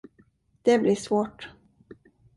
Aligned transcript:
Det 0.65 0.79
blir 0.79 0.95
svårt. 0.95 1.47